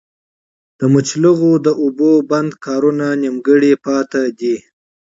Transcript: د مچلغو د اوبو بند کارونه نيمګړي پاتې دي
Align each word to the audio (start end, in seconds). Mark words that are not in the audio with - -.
د 0.79 0.81
مچلغو 0.93 1.51
د 1.65 1.67
اوبو 1.81 2.11
بند 2.31 2.51
کارونه 2.65 3.07
نيمګړي 3.21 3.73
پاتې 3.85 4.23
دي 4.39 4.55